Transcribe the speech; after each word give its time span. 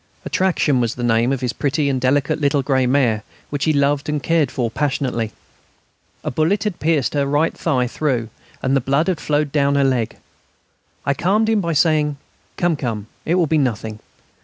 "Attraction" 0.25 0.81
was 0.81 0.95
the 0.95 1.03
name 1.03 1.31
of 1.31 1.41
his 1.41 1.53
pretty 1.53 1.87
and 1.87 2.01
delicate 2.01 2.41
little 2.41 2.63
grey 2.63 2.87
mare, 2.87 3.21
which 3.51 3.65
he 3.65 3.71
loved 3.71 4.09
and 4.09 4.23
cared 4.23 4.49
for 4.49 4.71
passionately. 4.71 5.31
A 6.23 6.31
bullet 6.31 6.63
had 6.63 6.79
pierced 6.79 7.13
her 7.13 7.21
thigh 7.25 7.75
right 7.75 7.87
through, 7.91 8.29
and 8.63 8.75
the 8.75 8.81
blood 8.81 9.09
had 9.09 9.21
flowed 9.21 9.51
down 9.51 9.75
her 9.75 9.83
leg. 9.83 10.17
I 11.05 11.13
calmed 11.13 11.49
him 11.49 11.61
by 11.61 11.73
saying, 11.73 12.17
"Come, 12.57 12.75
come; 12.77 13.05
it 13.25 13.35
will 13.35 13.45
be 13.45 13.59
nothing. 13.59 13.99